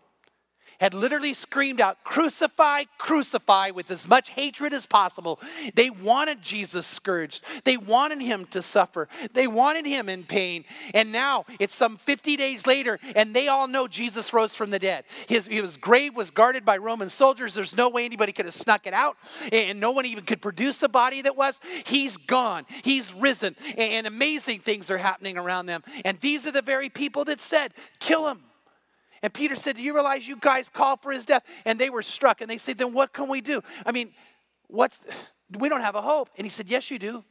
[0.81, 5.41] had literally screamed out, Crucify, crucify, with as much hatred as possible.
[5.75, 7.43] They wanted Jesus scourged.
[7.65, 9.09] They wanted him to suffer.
[9.33, 10.65] They wanted him in pain.
[10.93, 14.79] And now it's some 50 days later, and they all know Jesus rose from the
[14.79, 15.05] dead.
[15.29, 17.55] His, his grave was guarded by Roman soldiers.
[17.55, 19.17] There's no way anybody could have snuck it out,
[19.53, 21.61] and no one even could produce a body that was.
[21.85, 22.67] He's gone.
[22.83, 23.57] He's risen.
[23.77, 25.83] And amazing things are happening around them.
[26.05, 28.41] And these are the very people that said, Kill him.
[29.25, 31.45] And Peter said, Do you realize you guys called for his death?
[31.65, 32.43] And they were struck.
[32.43, 33.63] And they said, Then what can we do?
[33.87, 34.11] I mean,
[34.67, 35.01] what's
[35.59, 36.29] we don't have a hope.
[36.37, 37.25] And he said, Yes, you do.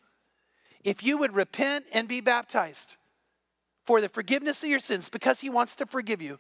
[0.83, 2.97] If you would repent and be baptized
[3.85, 6.39] for the forgiveness of your sins, because he wants to forgive you.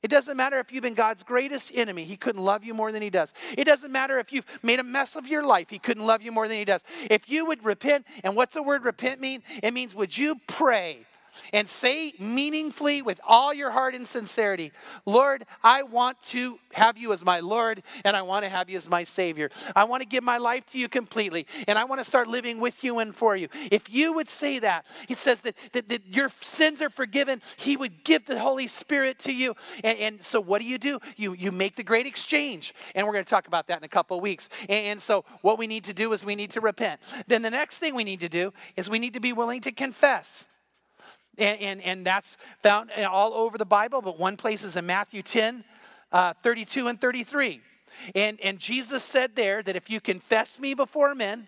[0.00, 3.02] It doesn't matter if you've been God's greatest enemy, He couldn't love you more than
[3.02, 3.34] He does.
[3.56, 6.30] It doesn't matter if you've made a mess of your life, He couldn't love you
[6.30, 6.84] more than He does.
[7.10, 9.42] If you would repent, and what's the word repent mean?
[9.60, 11.07] It means, would you pray
[11.52, 14.72] and say meaningfully with all your heart and sincerity,
[15.06, 18.76] Lord, I want to have you as my Lord and I want to have you
[18.76, 19.50] as my Savior.
[19.74, 22.60] I want to give my life to you completely and I want to start living
[22.60, 23.48] with you and for you.
[23.70, 27.76] If you would say that, it says that, that, that your sins are forgiven, He
[27.76, 29.54] would give the Holy Spirit to you.
[29.84, 30.98] And, and so, what do you do?
[31.16, 32.74] You, you make the great exchange.
[32.94, 34.48] And we're going to talk about that in a couple of weeks.
[34.68, 37.00] And, and so, what we need to do is we need to repent.
[37.26, 39.72] Then, the next thing we need to do is we need to be willing to
[39.72, 40.46] confess.
[41.38, 45.22] And, and, and that's found all over the Bible, but one place is in Matthew
[45.22, 45.64] 10,
[46.12, 47.60] uh, 32 and 33.
[48.14, 51.46] And, and Jesus said there that if you confess me before men,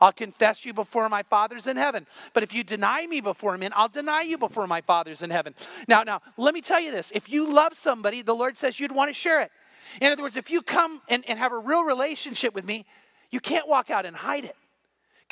[0.00, 2.08] I'll confess you before my Father's in heaven.
[2.34, 5.54] But if you deny me before men, I'll deny you before my Father's in heaven.
[5.86, 7.12] Now, now, let me tell you this.
[7.14, 9.52] If you love somebody, the Lord says you'd want to share it.
[10.00, 12.84] In other words, if you come and, and have a real relationship with me,
[13.30, 14.56] you can't walk out and hide it.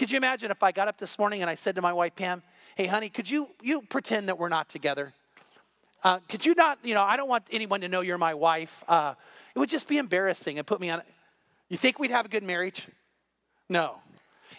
[0.00, 2.16] Could you imagine if I got up this morning and I said to my wife,
[2.16, 2.42] Pam,
[2.74, 5.12] hey, honey, could you, you pretend that we're not together?
[6.02, 8.82] Uh, could you not, you know, I don't want anyone to know you're my wife.
[8.88, 9.12] Uh,
[9.54, 11.02] it would just be embarrassing and put me on.
[11.68, 12.88] You think we'd have a good marriage?
[13.68, 13.96] No.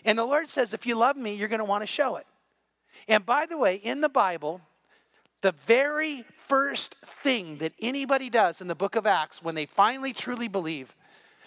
[0.06, 2.28] And the Lord says, if you love me, you're going to want to show it.
[3.08, 4.62] And by the way, in the Bible,
[5.42, 10.14] the very first thing that anybody does in the book of Acts when they finally
[10.14, 10.96] truly believe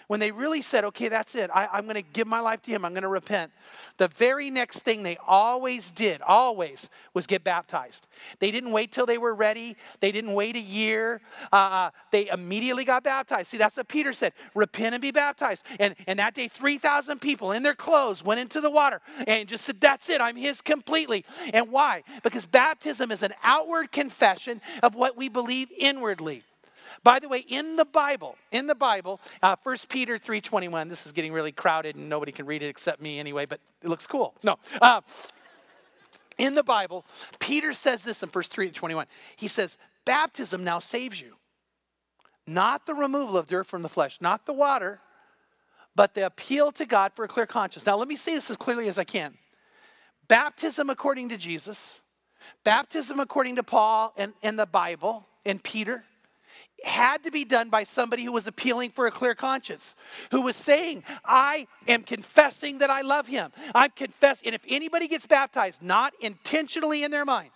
[0.07, 2.71] when they really said, okay, that's it, I, am going to give my life to
[2.71, 3.51] Him, I'm going to repent,
[3.97, 8.07] the very next thing they always did, always, was get baptized.
[8.39, 11.21] They didn't wait till they were ready, they didn't wait a year.
[11.51, 13.47] Uh, uh they immediately got baptized.
[13.47, 15.65] See, that's what Peter said repent and be baptized.
[15.79, 19.65] And, and that day, 3,000 people in their clothes went into the water and just
[19.65, 21.25] said, that's it, I'm His completely.
[21.53, 22.03] And why?
[22.23, 26.43] Because baptism is an outward confession of what we believe inwardly.
[27.05, 31.11] By the way, in the Bible, in the Bible, uh, 1 Peter 3.21, this is
[31.11, 34.33] getting really crowded and nobody can read it except me anyway, but it looks cool.
[34.41, 34.57] No.
[34.81, 35.01] Uh,
[36.39, 37.05] in the Bible,
[37.37, 39.05] Peter says this in verse 3 to 21.
[39.35, 41.35] He says, Baptism now saves you.
[42.47, 44.99] Not the removal of dirt from the flesh, not the water,
[45.95, 47.85] but the appeal to God for a clear conscience.
[47.85, 49.37] Now, let me say this as clearly as I can.
[50.27, 52.01] Baptism according to Jesus,
[52.63, 56.03] baptism according to Paul and, and the Bible and Peter,
[56.85, 59.95] had to be done by somebody who was appealing for a clear conscience,
[60.31, 63.51] who was saying, I am confessing that I love him.
[63.73, 64.47] I'm confessing.
[64.47, 67.49] And if anybody gets baptized, not intentionally in their mind,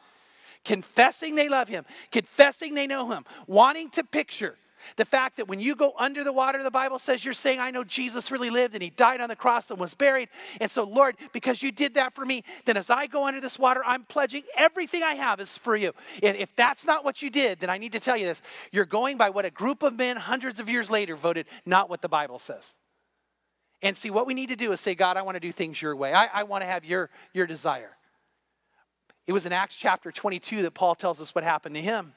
[0.66, 4.56] confessing they love him, confessing they know him, wanting to picture
[4.96, 7.72] the fact that when you go under the water, the Bible says you're saying, I
[7.72, 10.30] know Jesus really lived and he died on the cross and was buried.
[10.60, 13.60] And so, Lord, because you did that for me, then as I go under this
[13.60, 15.94] water, I'm pledging everything I have is for you.
[16.24, 18.42] And if that's not what you did, then I need to tell you this.
[18.72, 22.02] You're going by what a group of men hundreds of years later voted, not what
[22.02, 22.78] the Bible says.
[23.82, 25.82] And see, what we need to do is say, God, I want to do things
[25.82, 26.14] your way.
[26.14, 27.96] I, I want to have your, your desire.
[29.26, 32.14] It was in Acts chapter 22 that Paul tells us what happened to him.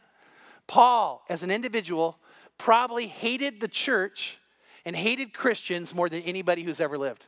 [0.66, 2.18] Paul, as an individual,
[2.58, 4.38] probably hated the church
[4.84, 7.26] and hated Christians more than anybody who's ever lived.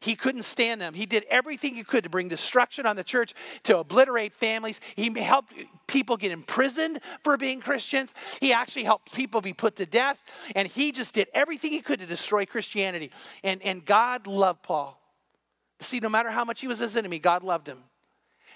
[0.00, 0.94] He couldn't stand them.
[0.94, 3.34] He did everything he could to bring destruction on the church,
[3.64, 4.80] to obliterate families.
[4.94, 5.54] He helped
[5.86, 8.14] people get imprisoned for being Christians.
[8.40, 10.20] He actually helped people be put to death.
[10.54, 13.10] And he just did everything he could to destroy Christianity.
[13.42, 15.00] And, and God loved Paul.
[15.80, 17.78] See, no matter how much he was his enemy, God loved him.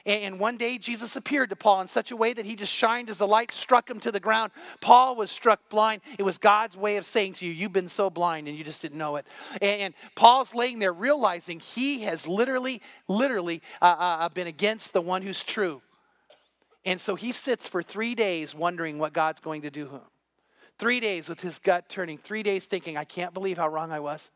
[0.07, 3.11] And one day Jesus appeared to Paul in such a way that he just shined
[3.11, 4.53] as a light, struck him to the ground.
[4.81, 6.03] Paul was struck blind.
[6.19, 8.83] It was God's way of saying to you, You've been so blind and you just
[8.83, 9.27] didn't know it.
[9.61, 15.01] And Paul's laying there realizing he has literally, literally uh, uh, uh, been against the
[15.01, 15.83] one who's true.
[16.85, 20.01] And so he sits for three days wondering what God's going to do him.
[20.79, 24.01] Three days with his gut turning, three days thinking, I can't believe how wrong I
[24.01, 24.31] was.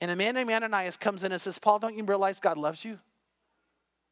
[0.00, 2.84] And a man named Ananias comes in and says, Paul, don't you realize God loves
[2.84, 2.98] you?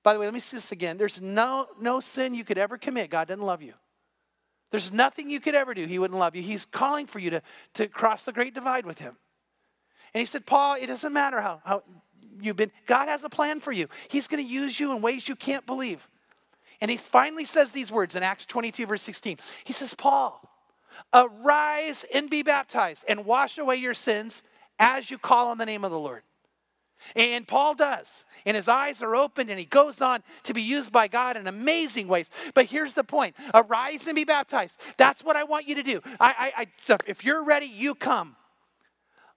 [0.02, 0.96] By the way, let me say this again.
[0.96, 3.11] There's no, no sin you could ever commit.
[3.11, 3.74] God doesn't love you.
[4.70, 5.87] There's nothing you could ever do.
[5.87, 6.42] He wouldn't love you.
[6.42, 7.42] He's calling for you to,
[7.74, 9.16] to cross the great divide with him.
[10.14, 11.82] And he said, Paul, it doesn't matter how, how
[12.40, 13.88] you've been, God has a plan for you.
[14.08, 16.08] He's going to use you in ways you can't believe.
[16.80, 19.38] And he finally says these words in Acts 22, verse 16.
[19.64, 20.40] He says, Paul,
[21.12, 24.42] arise and be baptized and wash away your sins
[24.78, 26.22] as you call on the name of the Lord.
[27.14, 28.24] And Paul does.
[28.44, 31.46] And his eyes are opened and he goes on to be used by God in
[31.46, 32.30] amazing ways.
[32.54, 34.78] But here's the point arise and be baptized.
[34.96, 36.00] That's what I want you to do.
[36.20, 38.37] I, I, I, if you're ready, you come.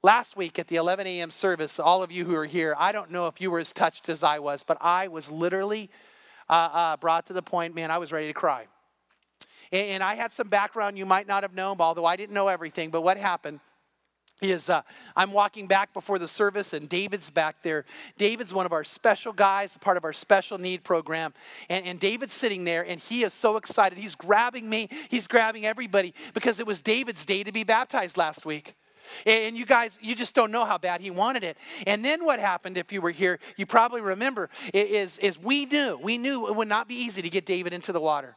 [0.03, 1.29] Last week at the 11 a.m.
[1.29, 4.09] service, all of you who are here, I don't know if you were as touched
[4.09, 5.91] as I was, but I was literally
[6.49, 8.65] uh, uh, brought to the point, man, I was ready to cry.
[9.71, 12.47] And, and I had some background you might not have known, although I didn't know
[12.47, 12.89] everything.
[12.89, 13.59] But what happened?
[14.41, 14.81] Is uh,
[15.15, 17.85] I'm walking back before the service, and David's back there.
[18.17, 21.33] David's one of our special guys, part of our special need program.
[21.69, 23.97] And, and David's sitting there, and he is so excited.
[23.97, 28.45] He's grabbing me, he's grabbing everybody because it was David's day to be baptized last
[28.45, 28.75] week.
[29.25, 31.57] And you guys, you just don't know how bad he wanted it.
[31.87, 35.99] And then what happened, if you were here, you probably remember, is, is we knew,
[36.01, 38.35] we knew it would not be easy to get David into the water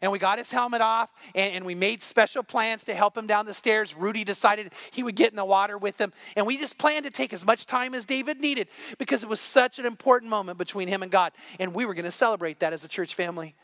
[0.00, 3.26] and we got his helmet off and, and, we made special plans to help him
[3.26, 3.94] down the stairs.
[3.96, 6.12] Rudy decided he would get in the water with him.
[6.36, 9.40] And we just planned to take as much time as David needed because it was
[9.40, 11.32] such an important moment between him and God.
[11.60, 13.54] And we were going to celebrate that as a church family.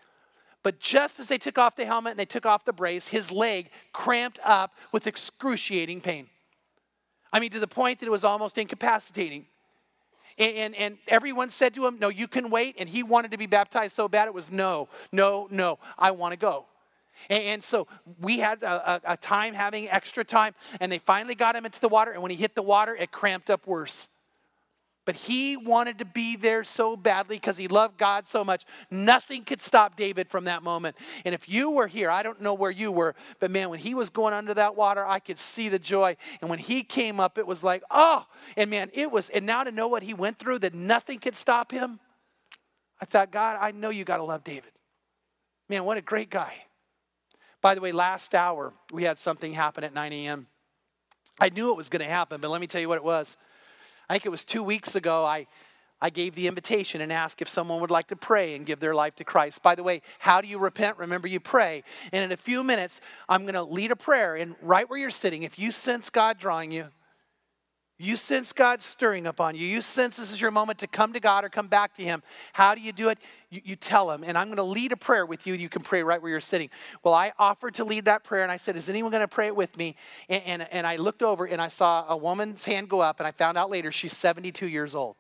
[0.62, 3.30] But just as they took off the helmet and they took off the brace, his
[3.30, 6.28] leg cramped up with excruciating pain.
[7.32, 9.46] I mean, to the point that it was almost incapacitating.
[10.38, 12.76] And, and, and, everyone said to him, No, you can wait.
[12.78, 16.32] And he wanted to be baptized so bad it was no, no, no, I want
[16.32, 16.66] to go.
[17.28, 17.88] And, so
[18.20, 21.88] we had a, a time having extra time, and they finally got him into the
[21.88, 22.12] water.
[22.12, 24.08] And when he hit the water, it cramped up worse.
[25.08, 28.66] But he wanted to be there so badly because he loved God so much.
[28.90, 30.98] Nothing could stop David from that moment.
[31.24, 33.94] And if you were here, I don't know where you were, but man, when he
[33.94, 36.18] was going under that water, I could see the joy.
[36.42, 39.64] And when he came up, it was like, oh, and man, it was, and now
[39.64, 42.00] to know what he went through, that nothing could stop him,
[43.00, 44.72] I thought, God, I know you got to love David.
[45.70, 46.52] Man, what a great guy.
[47.62, 50.48] By the way, last hour, we had something happen at 9 a.m.
[51.40, 53.38] I knew it was going to happen, but let me tell you what it was.
[54.08, 55.46] I think it was two weeks ago, I,
[56.00, 58.94] I gave the invitation and asked if someone would like to pray and give their
[58.94, 59.62] life to Christ.
[59.62, 60.96] By the way, how do you repent?
[60.98, 61.82] Remember, you pray.
[62.12, 64.36] And in a few minutes, I'm going to lead a prayer.
[64.36, 66.86] And right where you're sitting, if you sense God drawing you,
[68.00, 69.66] you sense God stirring upon you.
[69.66, 72.22] You sense this is your moment to come to God or come back to Him.
[72.52, 73.18] How do you do it?
[73.50, 74.22] You, you tell Him.
[74.24, 75.54] And I'm going to lead a prayer with you.
[75.54, 76.70] You can pray right where you're sitting.
[77.02, 79.48] Well, I offered to lead that prayer and I said, Is anyone going to pray
[79.48, 79.96] it with me?
[80.28, 83.26] And, and, and I looked over and I saw a woman's hand go up and
[83.26, 85.16] I found out later she's 72 years old.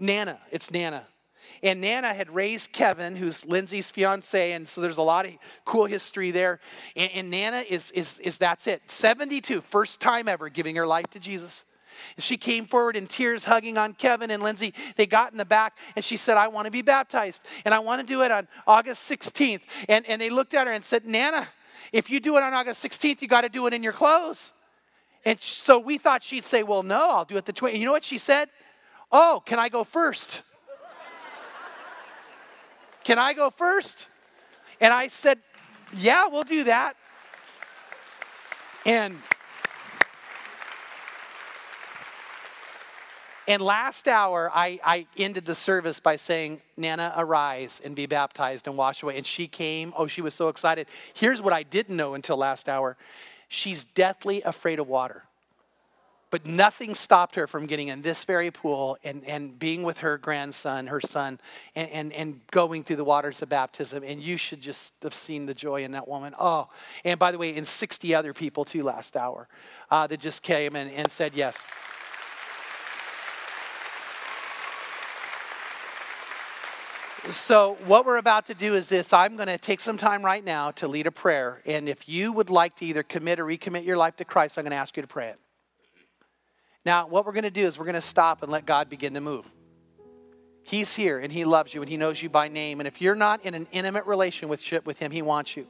[0.00, 1.06] Nana, it's Nana.
[1.62, 5.32] And Nana had raised Kevin, who's Lindsay's fiance, and so there's a lot of
[5.64, 6.60] cool history there.
[6.96, 11.06] And, and Nana is, is, is that's it 72, first time ever giving her life
[11.10, 11.64] to Jesus.
[12.18, 14.72] She came forward in tears, hugging on Kevin and Lindsay.
[14.96, 17.44] They got in the back and she said, I want to be baptized.
[17.64, 19.62] And I want to do it on August 16th.
[19.88, 21.48] And, and they looked at her and said, Nana,
[21.92, 24.52] if you do it on August 16th, you got to do it in your clothes.
[25.24, 27.78] And so we thought she'd say, Well, no, I'll do it the 20th.
[27.78, 28.48] You know what she said?
[29.10, 30.42] Oh, can I go first?
[33.08, 34.10] Can I go first?
[34.82, 35.38] And I said,
[35.94, 36.94] Yeah, we'll do that.
[38.84, 39.16] And
[43.46, 48.66] And last hour, I, I ended the service by saying, Nana, arise and be baptized
[48.66, 49.16] and wash away.
[49.16, 49.94] And she came.
[49.96, 50.86] Oh, she was so excited.
[51.14, 52.98] Here's what I didn't know until last hour
[53.48, 55.24] she's deathly afraid of water.
[56.30, 60.18] But nothing stopped her from getting in this very pool and, and being with her
[60.18, 61.40] grandson, her son,
[61.74, 64.02] and, and, and going through the waters of baptism.
[64.04, 66.34] And you should just have seen the joy in that woman.
[66.38, 66.68] Oh,
[67.04, 69.48] and by the way, in 60 other people too last hour
[69.90, 71.64] uh, that just came and, and said yes.
[77.30, 80.42] So, what we're about to do is this I'm going to take some time right
[80.42, 81.60] now to lead a prayer.
[81.66, 84.64] And if you would like to either commit or recommit your life to Christ, I'm
[84.64, 85.38] going to ask you to pray it.
[86.88, 89.12] Now, what we're going to do is we're going to stop and let God begin
[89.12, 89.44] to move.
[90.62, 92.80] He's here and He loves you and He knows you by name.
[92.80, 95.66] And if you're not in an intimate relationship with Him, He wants you.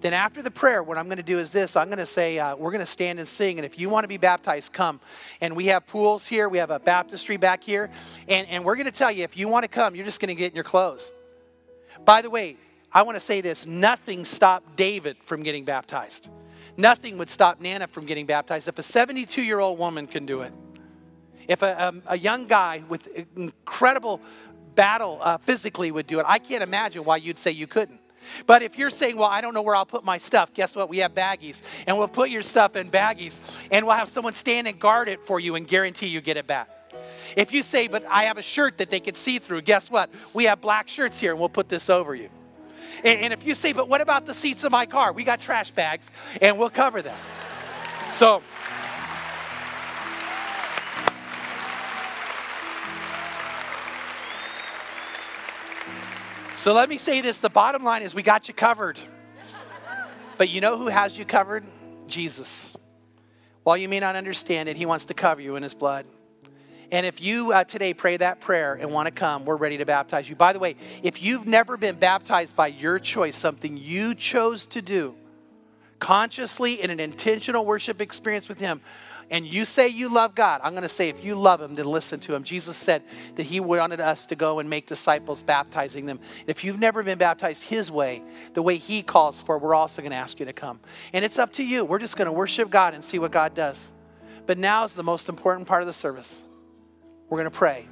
[0.00, 2.40] Then, after the prayer, what I'm going to do is this I'm going to say,
[2.40, 3.60] uh, we're going to stand and sing.
[3.60, 4.98] And if you want to be baptized, come.
[5.40, 7.88] And we have pools here, we have a baptistry back here.
[8.26, 10.30] And, and we're going to tell you, if you want to come, you're just going
[10.30, 11.12] to get in your clothes.
[12.04, 12.56] By the way,
[12.92, 16.28] I want to say this nothing stopped David from getting baptized.
[16.76, 18.68] Nothing would stop Nana from getting baptized.
[18.68, 20.52] If a 72 year old woman can do it,
[21.46, 24.20] if a, a, um, a young guy with incredible
[24.74, 28.00] battle uh, physically would do it, I can't imagine why you'd say you couldn't.
[28.46, 30.88] But if you're saying, well, I don't know where I'll put my stuff, guess what?
[30.88, 31.62] We have baggies.
[31.86, 33.40] And we'll put your stuff in baggies.
[33.70, 36.46] And we'll have someone stand and guard it for you and guarantee you get it
[36.46, 36.70] back.
[37.36, 40.10] If you say, but I have a shirt that they can see through, guess what?
[40.32, 42.30] We have black shirts here and we'll put this over you.
[43.02, 45.12] And, and if you say, but what about the seats of my car?
[45.12, 47.16] We got trash bags and we'll cover them.
[48.12, 48.42] So,
[56.56, 58.98] So let me say this the bottom line is we got you covered.
[60.38, 61.64] But you know who has you covered?
[62.06, 62.76] Jesus.
[63.64, 66.06] While you may not understand it, He wants to cover you in His blood.
[66.90, 69.86] And if you uh, today pray that prayer and want to come, we're ready to
[69.86, 70.36] baptize you.
[70.36, 74.82] By the way, if you've never been baptized by your choice, something you chose to
[74.82, 75.14] do,
[75.98, 78.80] consciously in an intentional worship experience with Him,
[79.30, 81.86] and you say you love God, I'm going to say if you love Him, then
[81.86, 82.44] listen to Him.
[82.44, 83.02] Jesus said
[83.36, 86.20] that He wanted us to go and make disciples, baptizing them.
[86.46, 88.22] If you've never been baptized His way,
[88.52, 90.78] the way He calls for, we're also going to ask you to come.
[91.12, 91.84] And it's up to you.
[91.84, 93.92] We're just going to worship God and see what God does.
[94.46, 96.42] But now is the most important part of the service.
[97.28, 97.86] We're going to pray.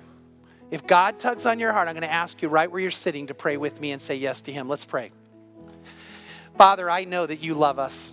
[0.70, 3.26] If God tugs on your heart, I'm going to ask you right where you're sitting
[3.26, 4.68] to pray with me and say yes to Him.
[4.68, 5.12] Let's pray.
[6.56, 8.12] Father, I know that you love us.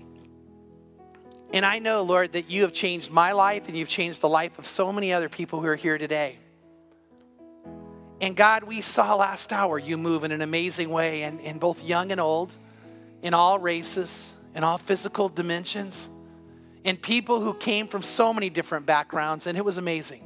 [1.53, 4.59] And I know, Lord, that you have changed my life and you've changed the life
[4.59, 6.38] of so many other people who are here today.
[8.22, 11.84] And God, we saw last hour you move in an amazing way, and in both
[11.84, 12.53] young and old,
[13.22, 16.09] in all races, in all physical dimensions,
[16.84, 20.26] in people who came from so many different backgrounds, and it was amazing.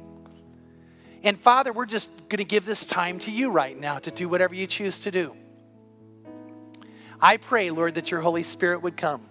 [1.24, 4.28] And Father, we're just going to give this time to you right now to do
[4.28, 5.34] whatever you choose to do.
[7.20, 9.22] I pray, Lord, that your Holy Spirit would come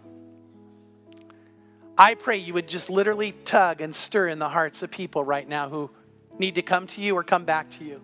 [1.98, 5.48] I pray you would just literally tug and stir in the hearts of people right
[5.48, 5.92] now who
[6.40, 8.02] need to come to you or come back to you.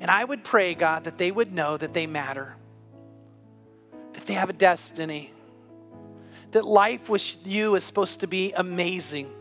[0.00, 2.54] And I would pray, God, that they would know that they matter,
[4.12, 5.32] that they have a destiny,
[6.50, 9.32] that life with you is supposed to be amazing.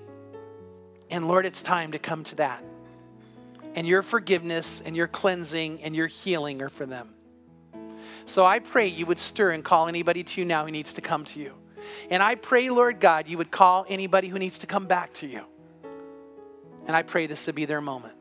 [1.11, 2.63] And Lord, it's time to come to that.
[3.75, 7.13] And your forgiveness and your cleansing and your healing are for them.
[8.25, 11.01] So I pray you would stir and call anybody to you now who needs to
[11.01, 11.53] come to you.
[12.09, 15.27] And I pray, Lord God, you would call anybody who needs to come back to
[15.27, 15.41] you.
[16.87, 18.13] And I pray this to be their moment.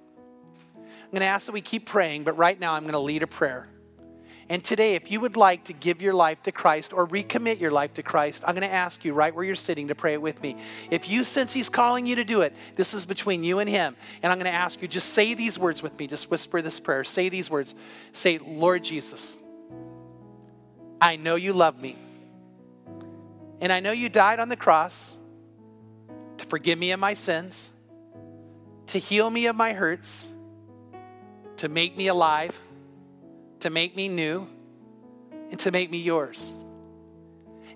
[0.76, 3.22] I'm going to ask that we keep praying, but right now I'm going to lead
[3.22, 3.68] a prayer.
[4.50, 7.70] And today, if you would like to give your life to Christ or recommit your
[7.70, 10.20] life to Christ, I'm going to ask you right where you're sitting to pray it
[10.20, 10.56] with me.
[10.90, 13.94] If you sense He's calling you to do it, this is between you and Him.
[14.20, 16.08] And I'm going to ask you, just say these words with me.
[16.08, 17.04] Just whisper this prayer.
[17.04, 17.76] Say these words.
[18.12, 19.36] Say, Lord Jesus,
[21.00, 21.96] I know you love me.
[23.60, 25.16] And I know you died on the cross
[26.38, 27.70] to forgive me of my sins,
[28.88, 30.26] to heal me of my hurts,
[31.58, 32.60] to make me alive,
[33.60, 34.46] to make me new,
[35.50, 36.54] and to make me yours.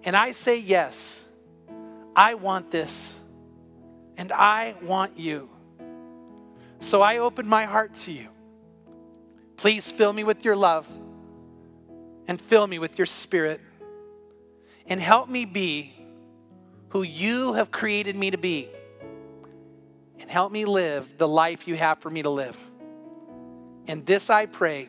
[0.04, 1.24] And I say, Yes,
[2.14, 3.18] I want this,
[4.16, 5.48] and I want you.
[6.80, 8.28] So I open my heart to you.
[9.56, 10.86] Please fill me with your love
[12.26, 13.60] and fill me with your spirit
[14.86, 15.94] and help me be
[16.90, 18.68] who you have created me to be.
[20.20, 22.58] And help me live the life you have for me to live.
[23.86, 24.88] And this I pray